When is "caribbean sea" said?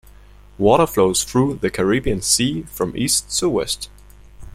1.69-2.63